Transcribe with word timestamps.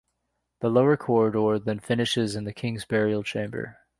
The 0.61 0.69
lower 0.69 0.97
corridor 0.97 1.59
then 1.59 1.77
finishes 1.79 2.35
in 2.35 2.45
the 2.45 2.53
king's 2.53 2.85
burial 2.85 3.21
chamber. 3.21 3.77